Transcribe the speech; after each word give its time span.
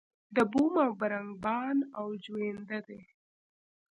د 0.35 0.37
بوم 0.51 0.73
او 0.85 0.91
بر 0.99 1.13
نگهبان 1.23 1.77
او 1.99 2.07
جوینده 2.25 2.79
دی. 2.87 3.01